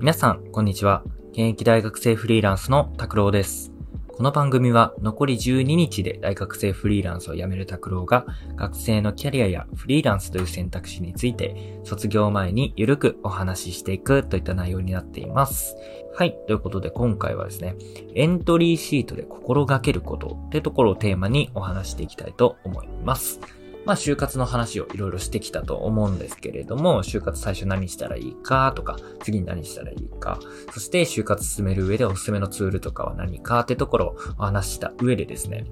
[0.00, 1.02] 皆さん、こんにちは。
[1.32, 3.72] 現役大学生フリーランスの拓郎です。
[4.06, 8.24] この番組は残り12日で大学生フリーランスを辞める拓郎が
[8.54, 15.74] 学生のキャリアやフリーランスという選択肢について卒業前にゆるくお話ししていくといった内容になっています。
[16.14, 16.38] はい。
[16.46, 17.74] ということで今回はですね、
[18.14, 23.40] エントリーシートで心がけることってところをテーマにお話していきたいと思います。
[23.84, 30.38] まあ、就活の話をいろいろしてきたと思うんですけれども、就活最初何したらいいかとか、次に何したらいいか、
[30.72, 35.64] そして就活進める上でおすすめのツールとかは何かってところをお話した上でですね、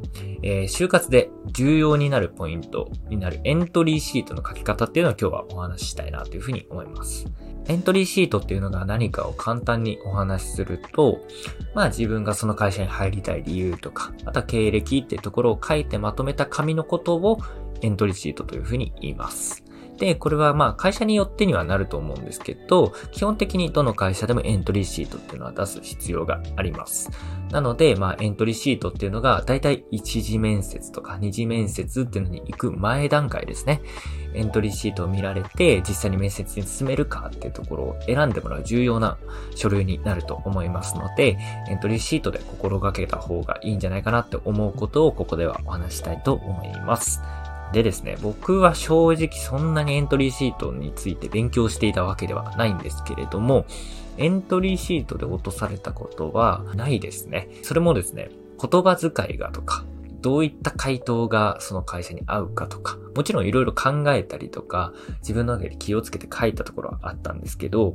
[0.43, 7.27] えー、就活で重要になるポイントになるエントリーシートの書き方っていうのを今日はお話ししたいなというふうに思います。
[7.69, 11.21] エントリーシートっていうのが何かを簡単にお話しすると、
[11.75, 17.39] まあ自分がその会社に入りたい理由とか、あとは経歴っていうところを書いてまとめた紙のことを
[17.83, 19.67] エントリーシートというふうに言います。
[19.99, 27.11] で、これはまあ会社によってにはなると思うんですけど、基本的にどの会社でもエントリーシートっていうのは出す必要があります。
[27.51, 33.81] なので、まあエントリーシートっていうのがだいたい一次面接とか二次面接っていうのに行く前段階ですね。
[34.35, 39.17] エントリーシートを見られて実際に面接に進めるかっていうところを選んでもらう重要な
[39.55, 41.39] 書類になると思いますので、
[41.71, 47.23] エントリーシートで心がけた方がいいんじゃないかなって思うことをここではお話したいと思います。
[47.73, 53.67] でですね、僕は正直そんなにエントリーシートについて勉強していたわけではないんですけれども、
[54.17, 57.49] エントリーシートで落とされたことはないですね。
[57.63, 59.85] それもですね、言葉遣いがとか、
[60.27, 67.95] どういった回答がその会社に合うかとか、もちろんいろいろ考えたりとか、自分の中で気をつけて書いたところはあったんですけど、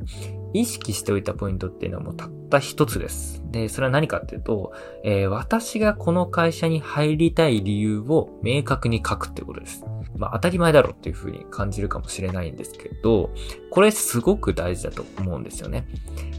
[0.53, 3.43] 意識しておいたポイントっていうのはもうたった一つです。
[3.51, 4.71] で、それは何かっていうと、
[5.03, 9.83] えー、私がこの会社に入りたい理由を明確に書くってことです。
[10.17, 13.31] まあ当たり前だろうっていうふうに感じるかもしれないんですけど、
[13.69, 15.87] これすごく大事だと思うんですよね。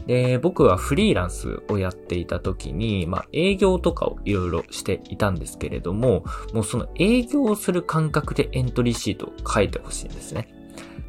[0.07, 10.47] で、僕はフリーランスをやっていた時に、まあ営業とかをいろいろしていたんですけれども、もうその営業をする感覚でエントリーシートを書いてほしいんですね。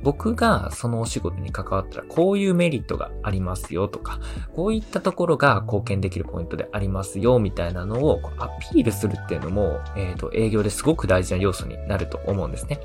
[0.05, 4.21] 僕がそのお仕事に関わったらこういうメリットがありますよとか、
[4.55, 12.79] こういったところが貢献できるポイントでありますよみたいなのをアピールするっていうのも、えっ、ー、と、営業ですごく大事な要素になると思うんですね。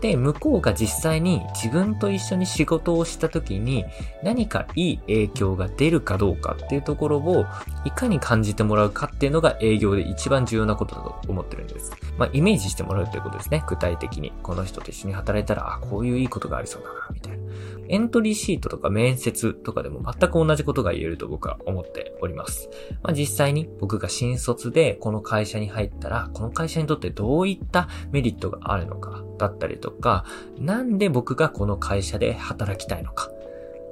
[0.00, 3.84] で、向こうが実際に自分と一緒に仕事をした時に
[4.22, 7.46] 何かいい影響が出るかどうかっていうところを
[7.84, 11.92] いかに感じてもらうかっていうのが営業で一番重要なことだと思ってるんです。
[12.18, 13.64] まあ、イメージしてもらうっていうことですね。
[13.66, 14.32] 具体的に。
[14.42, 17.46] この人と一緒に働いたら、あ、こういういいことがありそうだな、みたいな。
[17.88, 22.68] エントリーシートとか面接とかでも全く同じことが言えると僕は思っております。
[23.02, 30.24] まあ、実際に僕が新卒でこの会社に入ったら、この会社にとってどういったメリットがあるのかだったりとか、
[30.58, 33.30] なんで僕がこの会社で働きたいのか。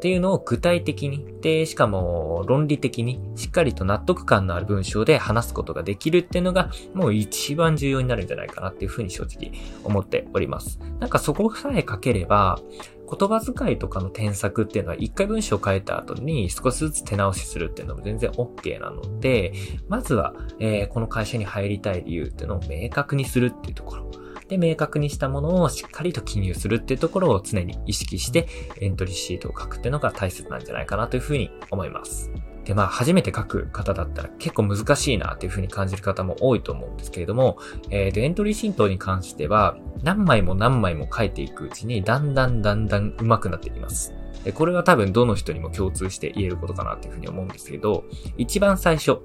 [0.04, 9.52] っていうのを具体的に、で、しかも論理的にしっかりと納得感のある文章で話すことができるっていうのがもう一番重要になるんじゃないかなっていうふうに正直
[9.82, 10.78] 思っております。
[11.00, 12.60] なんかそこさえ書ければ、
[13.18, 19.54] 言葉遣いとかの添削っていうのは一回文章を変えた後に少しずつ手直しするっていうのも全然 OK なので、
[19.88, 24.10] まずは、えー、この会社に入りたい理由っていうのを明確にするっていうところ。
[24.48, 28.48] で、明確にしたものをしっかりと記入するっていうところを常に意識して
[28.80, 32.30] エントリーシートを書くっていうのが大切なんじゃないかなというふうに思います。
[32.64, 37.58] で、まあ、初めて書く方だったら結構難しいなっていう風に感じる方も多いと思うんですけれども、
[37.90, 44.14] えー、で、エントリーシートに関しては、何枚も何枚も書いていくうちに、だんだんだんだん上手くなっていきます。
[44.54, 48.04] これは多分どの人にも共通して言えることかなっていう風に思うんですけど、
[48.36, 49.20] 一番最初、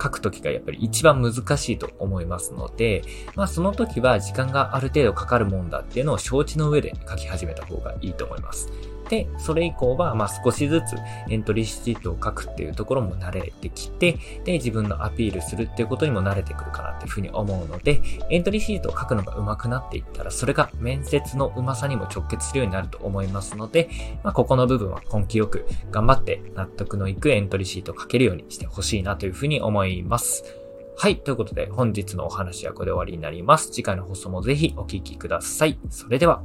[0.00, 3.02] 書くときがやっぱり一番難しいと思いますので、
[3.34, 8.70] まあその時は時間がある程度かかるもんだっていうのを承知の上で書き始めた方がいいと思います。
[9.08, 10.96] で、それ以降は、まあ少しずつ
[11.30, 23.90] エントリーシートを書くっていうところも慣れてきて、で、自分のアピールするっていうことにも慣れてくるかなっていうふうに思うので、エントリーシートを書くのが上手くなっていったら、それが面接の上手さにも直結するようになると思いますので、
[24.22, 30.44] まあここの部分は根気よく頑張って納得のいくエントリーシートを書けるようにしてほしいなというふうに思います。
[30.96, 31.18] はい。
[31.18, 33.72] ということで、本日のお話はこれで終わりになります。
[33.72, 35.78] 次回の放送もぜひお聴きください。
[35.90, 36.42] それでは。